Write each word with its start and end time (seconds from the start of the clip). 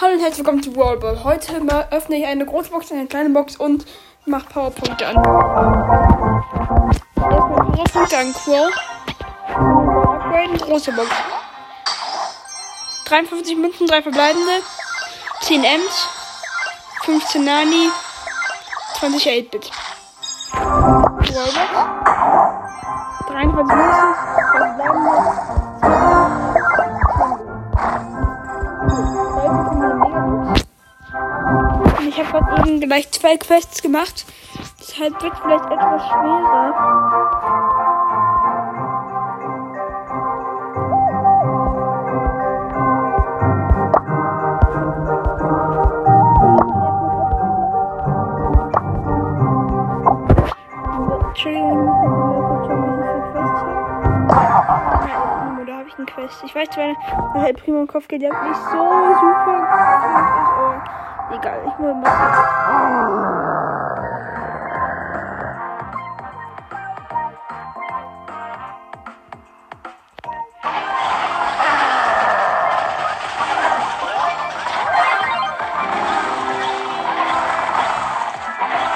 Hallo 0.00 0.12
und 0.12 0.20
herzlich 0.20 0.38
willkommen 0.38 0.62
zu 0.62 0.76
Wallball. 0.76 1.24
Heute 1.24 1.60
öffne 1.90 2.18
ich 2.18 2.24
eine 2.24 2.46
große 2.46 2.70
Box, 2.70 2.92
eine 2.92 3.08
kleine 3.08 3.30
Box 3.30 3.56
und 3.56 3.84
mache 4.26 4.46
Powerpunkte 4.48 5.04
an. 5.08 5.16
Erstmal 7.76 8.06
Powerpunkte 8.06 8.16
an 8.16 8.32
Crow. 8.32 8.70
Upgraden, 9.48 10.56
große 10.58 10.92
Box. 10.92 11.08
53 13.06 13.56
Münzen, 13.56 13.88
3 13.88 14.02
verbleibende, 14.02 14.62
10 15.40 15.64
Ems, 15.64 16.08
15 17.02 17.44
Nani, 17.44 17.90
20 19.00 19.26
8-Bit. 19.26 19.72
Wallbox. 20.52 21.58
23 23.26 23.76
Münzen, 23.76 24.14
3 24.52 24.60
verbleibende, 24.60 26.47
ich 32.20 32.32
habe 32.32 32.44
gerade 32.44 32.70
eben 32.70 32.80
gleich 32.80 33.10
zwei 33.10 33.36
Quests 33.36 33.80
gemacht. 33.82 34.26
Deshalb 34.80 35.22
wird 35.22 35.38
vielleicht 35.38 35.64
etwas 35.66 36.02
schwerer. 36.08 36.74
Ich. 51.34 51.44
Ja, 55.68 55.84
weiß 56.54 56.68
zwar, 56.70 57.46
El 57.46 57.54
Primo 57.54 57.80
im 57.80 57.86
Kopf 57.86 58.08
geht, 58.08 58.22
der 58.22 58.30
nicht 58.30 58.60
so 58.72 58.78
super 59.20 60.57
egal, 61.30 61.60
ich 61.66 61.78
muss 61.78 61.94
mal. 61.94 62.10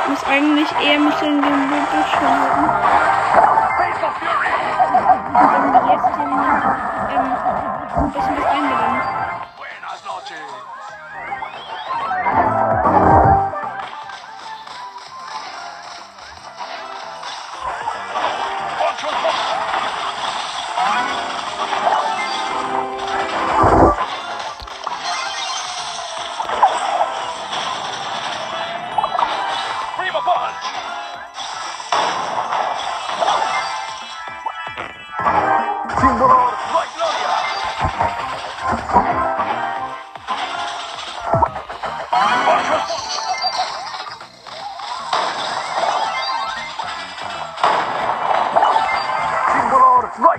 Muss 0.09 0.25
eigentlich 0.25 0.73
eher 0.81 0.99
mich 0.99 1.23
in 1.23 1.43
den 1.43 1.69
Bildschirm 1.69 2.41
halten. 2.41 2.65
Und 5.33 5.75
dann 5.75 5.87
jetzt 5.89 6.11
den, 6.17 6.31
ähm, 7.11 7.28
ein 7.97 8.11
bisschen 8.12 8.37
was 8.37 8.47
einbelangen. 8.47 9.03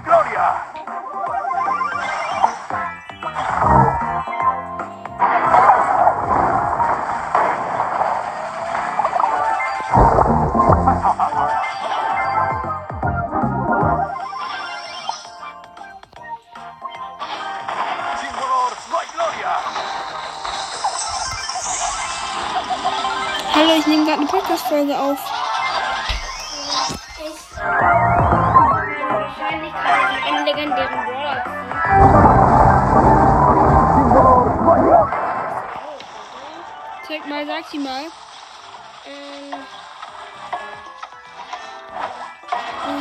Gloria. 0.04 0.73
Ich 23.84 23.88
nehme 23.88 24.06
gerade 24.06 24.22
eine 24.22 24.30
Podcast-Folge 24.30 24.98
auf. 24.98 25.20
Ich 27.20 27.58
wahrscheinlich 29.12 29.74
gerade 29.74 30.24
einen 30.26 30.46
legendären 30.46 31.04
Brawler. 31.04 31.44
Zeig 37.06 37.28
mal, 37.28 37.46
sag 37.46 37.66
sie 37.70 37.80
mal. 37.80 38.06
Ähm, 39.06 39.54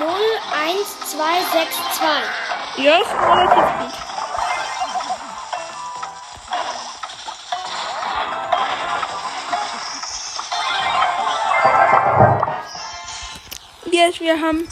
01262. 0.01 2.09
Ja, 2.79 2.97
ist 2.97 3.15
relativ 3.23 3.79
gut. 3.79 4.12
Yes, 14.13 14.21
wir 14.21 14.41
haben 14.41 14.69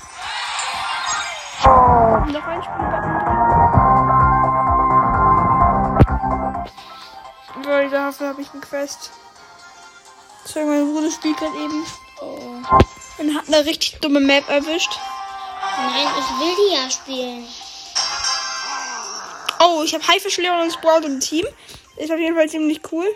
noch 2.32 2.46
ein 2.46 2.62
Spielbutton. 2.62 3.14
Weil 7.64 7.90
dafür 7.90 8.28
habe 8.28 8.42
ich 8.42 8.50
eine 8.52 8.60
Quest. 8.60 9.10
Sorry, 10.44 10.66
mein 10.66 10.92
Bruder 10.92 11.10
spielt 11.10 11.38
gerade 11.38 11.56
eben. 11.56 11.86
Oh. 12.20 12.38
Und 13.18 13.34
hat 13.34 13.48
eine 13.48 13.64
richtig 13.64 14.00
dumme 14.00 14.20
Map 14.20 14.48
erwischt. 14.48 14.98
Nein, 15.76 16.08
ich 16.18 16.28
will 16.40 16.54
die 16.56 16.74
ja 16.74 16.90
spielen. 16.90 17.46
Oh, 19.62 19.82
ich 19.84 19.94
habe 19.94 20.06
Haifisch, 20.06 20.36
Leon 20.38 20.62
und 20.62 20.72
Sprout 20.72 21.06
im 21.06 21.20
Team. 21.20 21.46
Ist 21.96 22.10
auf 22.10 22.18
jeden 22.18 22.36
Fall 22.36 22.48
ziemlich 22.48 22.80
cool. 22.92 23.06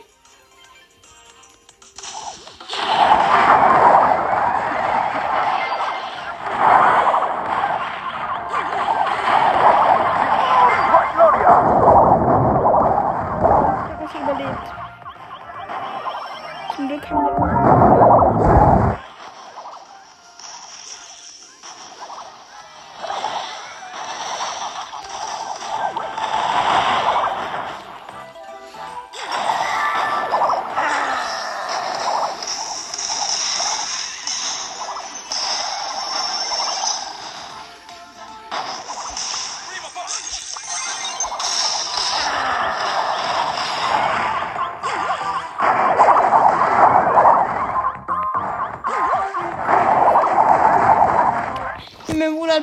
from 17.14 17.24
the 17.26 17.40
world. 17.40 17.53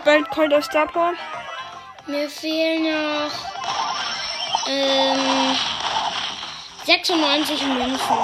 Hat 0.01 0.05
bald 0.05 0.29
Cold 0.31 0.51
of 0.51 0.63
Star 0.63 0.87
Power. 0.87 1.13
Mir 2.07 2.27
fehlen 2.27 2.85
noch 2.85 3.31
ähm, 4.67 5.55
96 6.85 7.61
Münzen. 7.67 8.17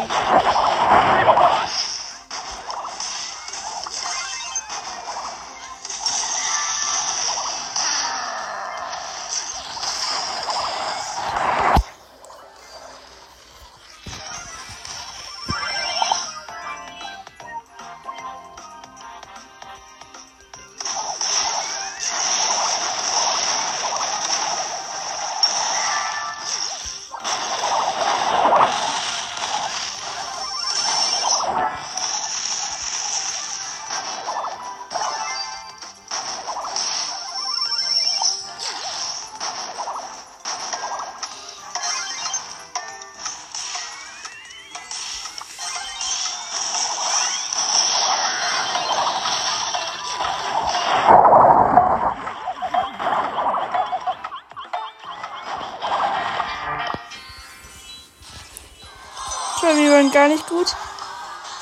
So, 59.67 59.75
wir 59.75 59.91
waren 59.91 60.11
gar 60.11 60.29
nicht 60.29 60.47
gut. 60.47 60.67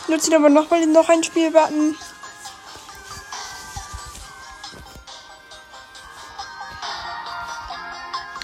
Ich 0.01 0.09
nutze 0.09 0.29
ihn 0.29 0.35
aber 0.35 0.49
nochmal 0.49 0.79
den 0.79 0.91
noch 0.91 1.09
ein 1.09 1.23
Spielbutton. 1.23 1.97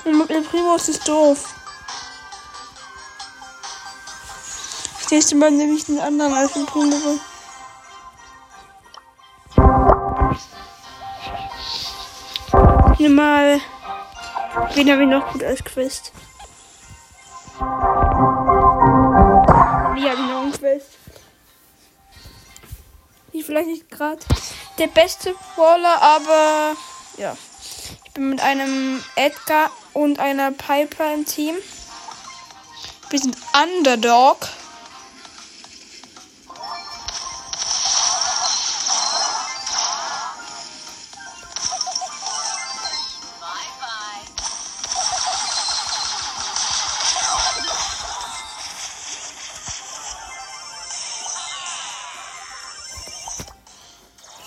El 0.03 0.41
Primo 0.41 0.75
ist 0.75 1.07
doof. 1.07 1.53
Das 4.99 5.11
nächste 5.11 5.35
Mal 5.35 5.51
nehme 5.51 5.73
ich 5.73 5.85
den 5.85 5.99
anderen 5.99 6.33
als 6.33 6.55
El 6.55 6.65
Primo. 6.65 7.19
Nimm 12.97 13.13
mal. 13.13 13.61
Wen 14.73 14.91
habe 14.91 15.03
ich 15.03 15.09
noch 15.09 15.31
gut 15.31 15.43
als 15.43 15.63
Quest? 15.63 16.13
Ich 23.41 23.47
vielleicht 23.47 23.69
nicht 23.69 23.89
gerade 23.89 24.19
der 24.77 24.85
beste 24.85 25.33
Brawler, 25.55 25.99
aber 25.99 26.75
ja. 27.17 27.35
Ich 28.05 28.11
bin 28.11 28.29
mit 28.29 28.39
einem 28.39 29.03
Edgar 29.15 29.71
und 29.93 30.19
einer 30.19 30.51
Piper 30.51 31.11
im 31.11 31.25
Team. 31.25 31.55
Wir 33.09 33.19
sind 33.19 33.35
Underdog. 33.63 34.47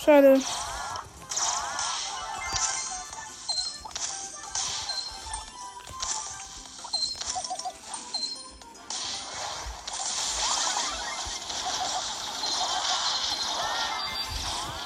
Schade. 0.04 0.38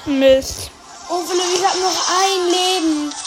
Mist. 0.05 0.71
Oh, 1.09 1.21
Philipp, 1.25 1.43
ich 1.53 1.65
hab 1.65 1.75
noch 1.75 1.89
ein 2.09 2.45
Leben. 2.47 3.18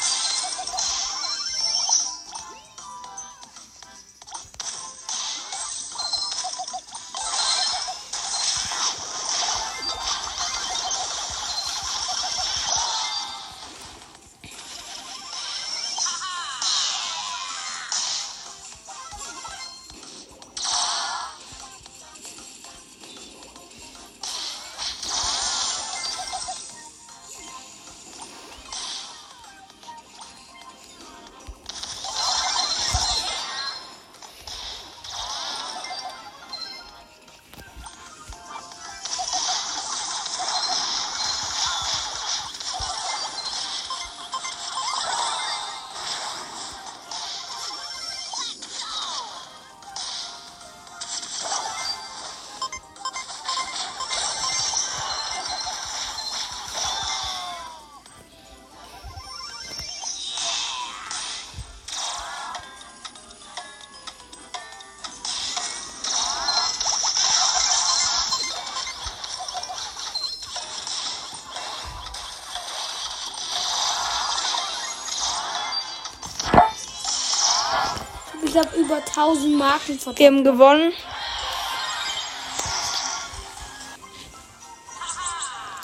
Ich 78.53 78.59
habe 78.59 78.77
über 78.77 78.97
1000 78.97 79.57
Marken 79.57 79.95
Wir 79.95 79.99
verdient. 79.99 80.27
haben 80.29 80.45
gewonnen. 80.45 80.93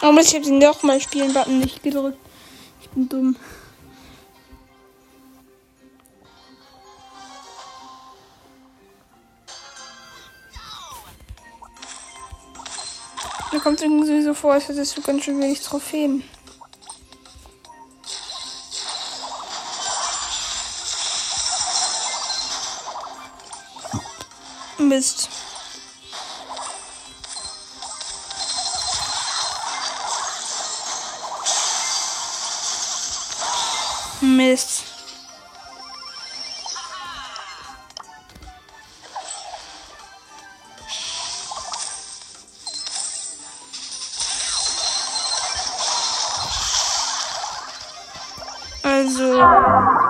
Aber 0.03 0.21
ich 0.21 0.35
habe 0.35 0.45
den 0.45 0.59
nochmal 0.59 1.01
spielen 1.01 1.33
Button 1.33 1.61
nicht 1.61 1.83
gedrückt. 1.83 2.19
Ich 2.83 2.91
bin 2.91 3.09
dumm. 3.09 3.37
Mir 13.51 13.61
kommt 13.61 13.81
irgendwie 13.81 14.21
so 14.21 14.35
vor, 14.35 14.53
als 14.53 14.69
hättest 14.69 14.95
du 14.95 15.01
ganz 15.01 15.25
schön 15.25 15.41
wenig 15.41 15.63
Trophäen. 15.63 16.23
Mist. 24.99 25.29
Mist. 34.21 34.85
Also. 48.83 50.08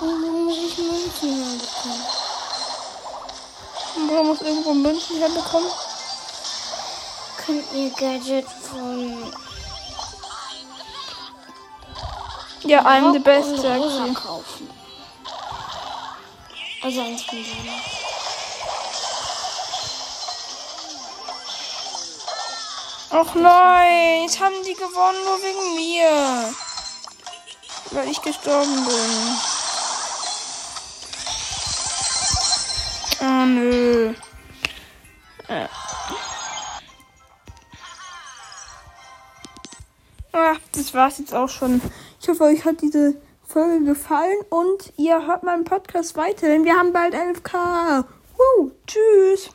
Warum 0.00 0.44
muss 0.44 0.56
ich 0.56 0.78
Münzen 0.78 1.58
bekommen? 1.58 2.04
Man 4.08 4.26
muss 4.26 4.40
irgendwo 4.40 4.74
Münzen 4.74 5.18
herbekommen. 5.18 5.70
Könnt 7.44 7.72
ihr 7.72 7.90
Gadget 7.90 8.46
von 8.48 9.32
Ja, 12.62 12.84
I'm 12.84 13.12
the 13.12 13.18
best, 13.18 13.48
und 13.48 13.60
sagt 13.62 13.80
Rosa 13.80 14.06
sie. 14.06 14.14
kaufen? 14.14 14.70
Also 16.82 17.00
eins 17.00 17.22
von 17.22 17.38
denen. 17.42 17.97
Och 23.10 23.34
nein, 23.34 24.22
jetzt 24.24 24.38
haben 24.38 24.54
die 24.66 24.74
gewonnen 24.74 25.24
nur 25.24 25.38
wegen 25.42 25.76
mir. 25.76 26.54
Weil 27.90 28.10
ich 28.10 28.20
gestorben 28.20 28.84
bin. 28.84 29.36
Oh 33.20 33.46
nö. 33.46 34.14
Äh. 35.48 35.68
Ah, 40.32 40.56
das 40.72 40.92
war's 40.92 41.18
jetzt 41.18 41.34
auch 41.34 41.48
schon. 41.48 41.80
Ich 42.20 42.28
hoffe, 42.28 42.44
euch 42.44 42.64
hat 42.66 42.82
diese 42.82 43.14
Folge 43.46 43.86
gefallen 43.86 44.38
und 44.50 44.92
ihr 44.98 45.26
hört 45.26 45.42
meinen 45.42 45.64
Podcast 45.64 46.14
weiter, 46.16 46.46
denn 46.46 46.64
wir 46.64 46.76
haben 46.76 46.92
bald 46.92 47.14
11k. 47.14 48.04
Woo, 48.36 48.70
tschüss. 48.86 49.50